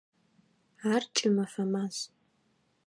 Ар 0.93 1.03
кӏымэфэ 1.15 1.63
маз. 1.71 1.97